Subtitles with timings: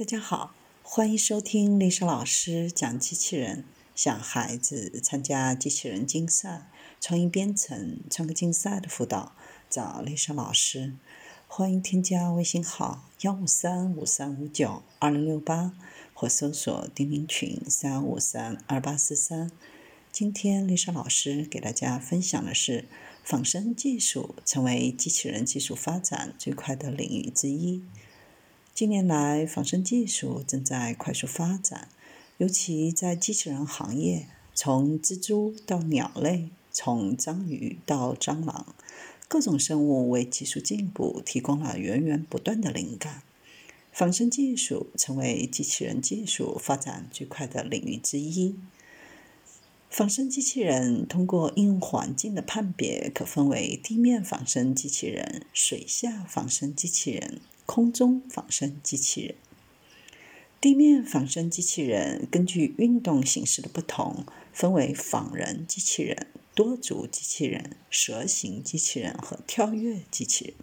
[0.00, 3.66] 大家好，欢迎收听丽莎老师讲机器人。
[3.94, 9.34] 想孩子参加机器人竞赛、创意编程、创客竞赛的辅导，
[9.68, 10.94] 找丽莎老师。
[11.46, 15.74] 欢迎添加微信号幺五三五三五九二零六八，
[16.14, 19.50] 或搜索钉钉群三五三二八四三。
[20.10, 22.86] 今天丽莎老师给大家分享的是，
[23.22, 27.82] 仿生技术成为机器人技术发展最快的领域之一。
[28.74, 31.88] 近年来，仿生技术正在快速发展，
[32.38, 38.74] 尤其在机器人行业，从蜘蛛到鸟类，从章鱼到蟑螂，
[39.28, 43.22] 各种生物为技术进步提供了源源不断的灵感。
[43.92, 48.54] 仿生技术成为机器人技术发展最快的领域之一。
[49.90, 57.40] 仿生机器人通过应用环境的判别，可分为地面仿生机器人、水下仿生机器人。
[57.66, 59.36] 空中仿生机器人、
[60.60, 70.54] 地面仿生机器人根据运动形式的不同，分为仿人机器人、多足机器人、蛇形机器人和跳跃机器人。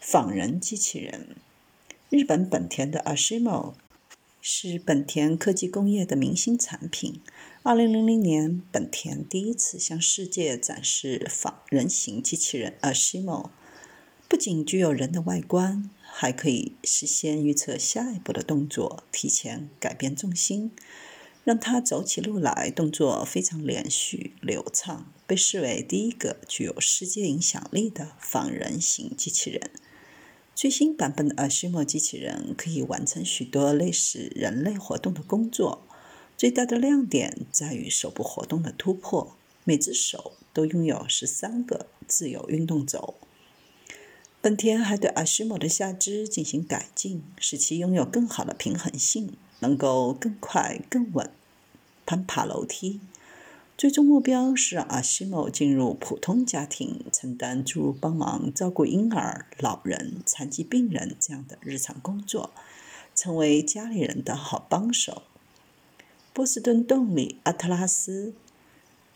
[0.00, 1.36] 仿人机器人，
[2.08, 3.74] 日本本田的 Ashimo
[4.46, 7.22] 是本田科技工业的明星产品。
[7.62, 13.48] 二零零零年，本田第一次向世界展示仿人形机器人 Ashimo。
[14.28, 20.72] 不仅具有人的外观，还可以事先预测下一步的动作，提前改变重心，
[21.42, 29.70] 让它走起路来动作非常连续流畅，被视为第一个具有世界影响力的仿人形机器人。
[30.54, 35.82] 最新版本的 Ashimo 机器人可以完成许多类似人类活动的工作，
[36.38, 43.14] 最大的亮点在于手部活动的突破，每只手都拥有十三个自由运动轴。
[44.40, 51.28] 本田还对 Ashimo 的下肢进行改进，使其拥有更好的平衡性，能够更快、更稳
[52.06, 53.00] 攀爬楼梯。
[53.76, 62.52] 最终目标是让 Ashimo 进入普通家庭，承担诸如帮忙照顾婴儿、老人、残疾病人这样的日常工作，
[63.14, 65.22] 成为家里人的好帮手。
[66.32, 68.34] 波士顿动力阿特拉斯，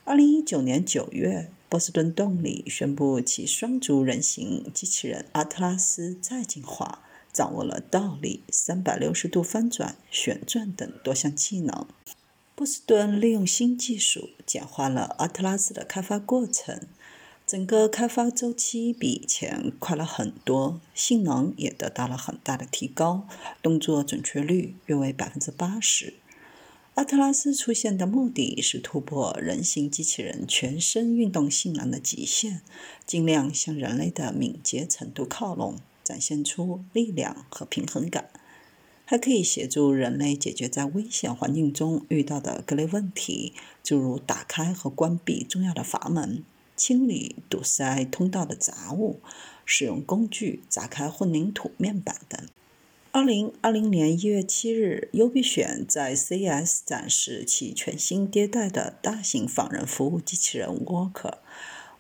[0.05, 1.51] 二零一九年九月。
[1.71, 11.87] 波士顿动力宣布，其双足人形机器人阿特拉斯再进化，掌握了倒立、三百六十度翻转、旋转等多项技能。
[12.59, 16.89] 波士顿利用新技术，简化了阿特拉斯的开发过程，
[17.47, 23.29] 整个开发周期比以前快了很多，性能也得到了很大的提高，
[23.63, 26.15] 动作准确率约为百分之八十。
[26.95, 32.63] 阿特拉斯出现的目的是突破人形机器人全身运动性能的极限，
[33.07, 38.29] 尽量向人类的敏捷程度靠拢，展现出力量和平衡感。
[39.11, 46.45] 还可以协助人类解决在危险环境中遇到的各类问题，诸如打开和关闭重要的阀门、
[46.77, 49.21] 清理堵塞通道的杂物、
[49.65, 52.39] 使用工具砸开混凝土面板等。
[53.11, 61.39] 二零二零年一月七日，优必选在 CES 展示其全新迭代的大型仿人服务机器人 Walker。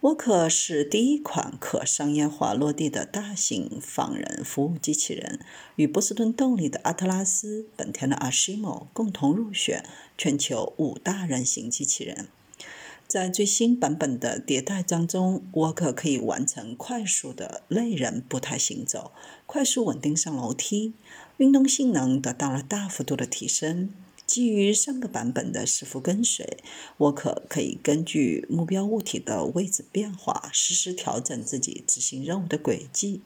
[0.00, 5.40] Walker 是第一款可商业化落地的大型仿人服务机器人，
[5.74, 9.84] 与波士顿动力的阿特拉斯、本田的 Ashimo 共同入选
[10.16, 12.28] 全球五大人形机器人。
[13.08, 19.10] 在最新版本的迭代当中，沃克可以完成快速的类人步态行走，
[19.46, 20.94] 快速稳定上楼梯，
[21.38, 23.90] 运动性能得到了大幅度的提升。
[24.28, 26.58] 基于上个版本的伺服跟随，
[26.98, 33.22] 沃克可以根据目标物体的位置变化，实时调整自己执行任务的轨迹，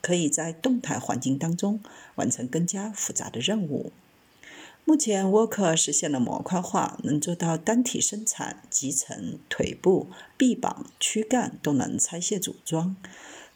[0.00, 1.80] 可以在动态环境当中
[2.14, 3.90] 完成更加复杂的任务。
[4.84, 12.94] 目前，Walker 实现了模块化，能做到单体生产，集成、腿部、臂膀、躯干都能拆卸组装，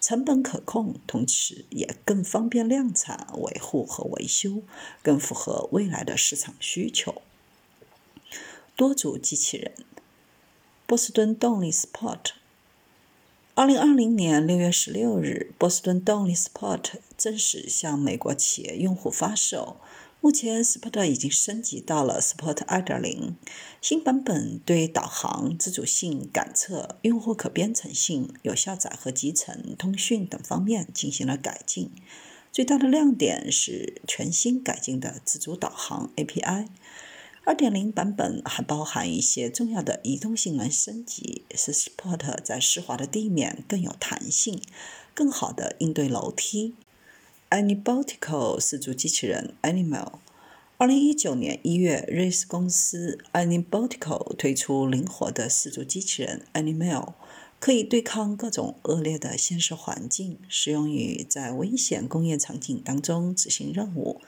[0.01, 4.63] 成本可控，同时也更方便量产、维护和维修，
[5.03, 7.21] 更符合未来的市场需求。
[8.77, 9.73] 多组机器人，
[10.87, 12.31] 波士顿动力 Sport。
[13.55, 19.79] 二零二零年六月十六日，波士顿动力 Sport 正式向美国企业用户发售。
[20.21, 23.35] 目前，Sport 已经升级到了 Sport 2.0，
[23.81, 31.93] 新版本对导航、自主性、感测、用户可编程性、有效载荷集成、通讯等方面进行了改进。
[32.51, 36.67] 最大的亮点是全新改进的自主导航 API。
[37.47, 44.61] 2.0版本还包含一些重要的移动性能升级，使 Sport 在湿滑的地面更有弹性，
[45.15, 46.75] 更好的应对楼梯。
[47.51, 50.19] Anybotical 四足机器人 Animal。
[50.77, 57.15] 二零一九年一月，瑞士公司 Anybotical 推出灵活的四足机器人 Animal，
[57.59, 64.21] 可以对抗各种恶劣的现实环境，适用于在危险工业场景当中执行任务。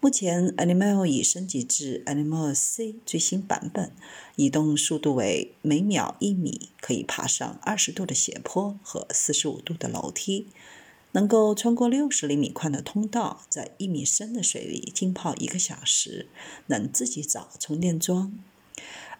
[0.00, 3.92] 目前，Animal 已升级至 Animal C 最新版本，
[4.36, 10.48] 移动速度为每秒一米，可以爬上二十度的斜坡和四十五度的楼梯，
[11.12, 16.28] 能够穿过六十厘米宽的通道，在一米深的水里浸泡一个小时，
[16.66, 18.38] 能自己找充电桩。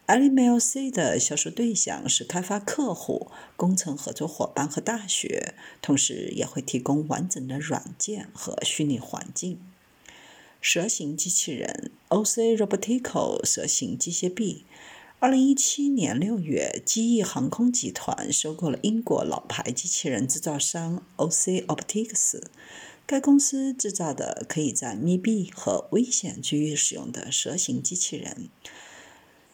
[0.06, 9.60] Animal C 的销售对象是开发客户、工程合作伙伴和大学，同时也会提供完整的软件和虚拟环境。
[10.60, 14.64] 蛇形机器人 OC Robotico 蛇形机械臂。
[15.20, 22.40] 二零一七年六月，机翼航空集团收购了英国老牌机器人制造商 OC Optics。
[23.04, 28.48] 该公司制造的可以在密闭和危险区域使用的蛇形机器人。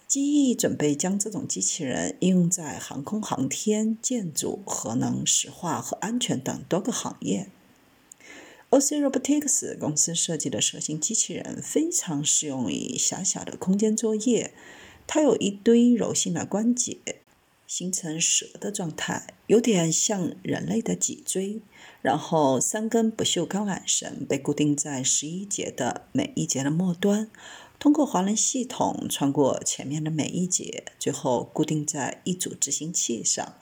[0.07, 7.49] 机翼准备将这种机器人应用在航空航天、建筑、核能、石化和安全等多个行业。
[8.69, 14.53] OC Robotics 公司设计的蛇形机器人非常适用于狭小的空间作业。
[15.07, 16.99] 它有一堆柔性的关节，
[17.67, 21.61] 形成蛇的状态，有点像人类的脊椎。
[22.03, 27.31] 然后三根不锈钢缆绳被固定在十一节的每一节的末端，
[27.79, 33.55] 通过滑轮系统穿过前面的每一节，最后固定在一组执行器上。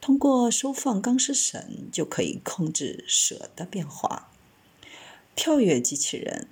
[0.00, 4.30] 通过收放钢丝绳就可以控制蛇的变化。
[5.34, 6.48] 跳跃机器人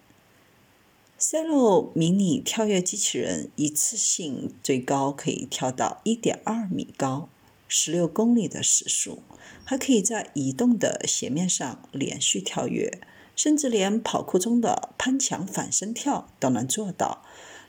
[1.19, 7.29] Cello 迷你跳跃机器人一次性最高可以跳到1.2米高
[7.69, 9.25] ，16公里的时速，
[9.65, 13.01] 还可以在移动的斜面上连续跳跃，
[13.35, 17.25] 甚至连跑酷中的攀墙反身跳都能做到。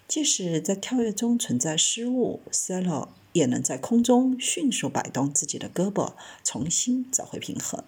[0.08, 6.14] 即使在跳跃中存在失误，Cello 也能在空中迅速摆动自己的胳膊，
[6.44, 7.84] 重新找回平衡。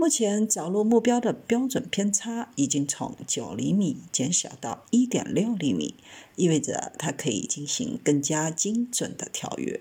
[0.00, 5.96] 目前着陆目标的标准偏差已经从九厘米减小到一点六厘米，
[6.36, 9.80] 意味着它可以进行更加精准的跳跃。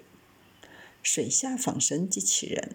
[1.03, 2.71] 水下仿生机器人，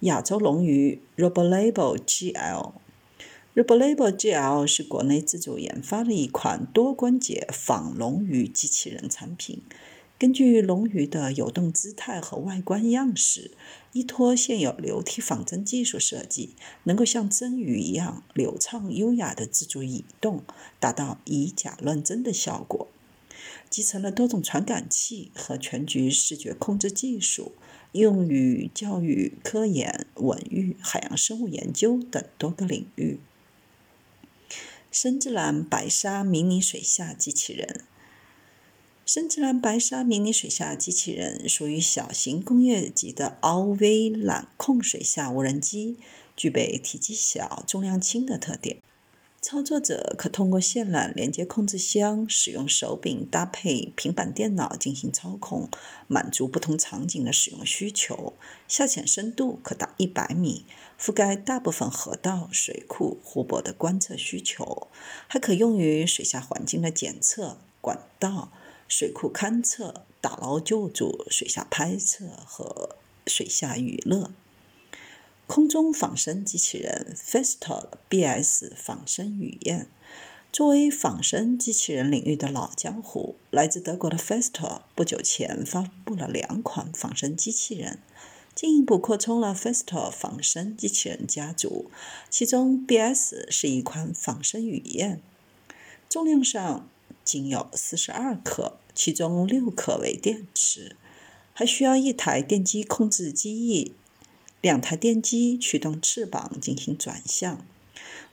[0.00, 2.72] 亚洲龙鱼 Robolabel GL。
[3.54, 9.62] Robolabel GL 是国内自主研发的一款多关节仿龙鱼机器人产品。
[10.20, 13.52] 根据龙鱼的游动姿态和外观样式，
[13.94, 16.50] 依托现有流体仿真技术设计，
[16.84, 20.42] 能够像真鱼一样流畅优雅地自主移动，
[20.78, 22.88] 达到以假乱真的效果。
[23.70, 27.52] 集成了多种传感器和全局视觉控制技术，
[27.92, 33.18] 用于教育、科研、文育、海洋生物研究等多个领域。
[34.92, 37.84] 深之蓝白鲨迷你水下机器人。
[39.12, 45.98] 深之蓝白鲨迷你水下机器人属于小型工业级的 RV 缆控水下无人机，
[46.36, 48.80] 具备体积小、重量轻的特点。
[49.42, 55.68] 操作者可通过线缆连接控制箱，使用手柄搭配平板电脑进行操控，
[56.06, 58.34] 满足不同场景的使用需求。
[58.68, 60.64] 下潜深度可达一百米，
[60.96, 64.86] 覆盖大部分河道、水库、湖泊的观测需求，
[65.26, 68.52] 还可用于水下环境的检测、管道。
[68.90, 74.32] 水库勘测、打捞救助、水下拍摄和水下娱乐。
[75.46, 79.86] 空中仿生机器人 Festo BS 仿生雨燕，
[80.52, 88.00] 作为仿生机器人领域的老江湖，来自德国的 Festo 不久前发布了两款仿生机器人，
[88.56, 91.92] 进一步扩充了 Festo 仿生机器人家族。
[92.28, 95.22] 其中 BS 是一款仿生雨燕，
[96.08, 96.88] 重量上。
[97.30, 100.96] 仅有四十二克，其中六克为电池，
[101.52, 103.94] 还需要一台电机控制机翼，
[104.60, 107.64] 两台电机驱动翅膀进行转向。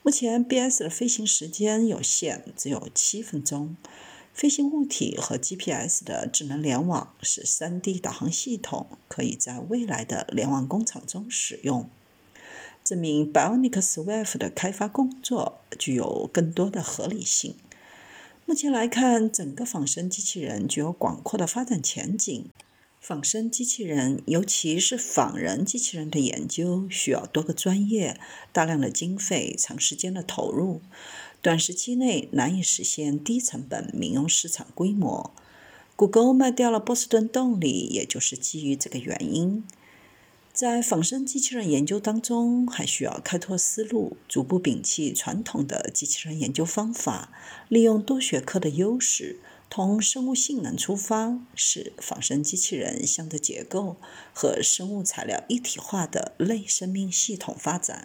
[0.02, 3.76] 目前，BS 的飞行时间有限，只有七分钟。
[4.34, 11.88] 飞行物体和 GPS 的智能联网是 3D 导航系统，可以在未来的联网工厂中使用，
[12.82, 17.54] 证明 Bionic Swift 的开发工作具有更多的合理性。
[18.48, 22.48] 目前来看，整个仿生机器人具有广阔的发展前景。
[22.98, 28.18] 仿生机器人，尤其是仿人机器人的研究，需要多个专业、
[28.50, 30.80] 大量的经费、长时间的投入，
[31.42, 35.30] 短时期内难以实现低成本民用市场规模。
[35.94, 39.62] 谷歌卖掉了波士顿动力，也就是基于这个原因。
[40.58, 47.30] 在仿生机器人研究当中，还需要开拓思路，逐步摒弃传统的机器人研究方法，
[47.68, 49.38] 利用多学科的优势，
[49.70, 53.98] 同生物性能出发，使仿生机器人向着结构
[54.34, 57.96] 和生物材料一体化的类生命系统发展。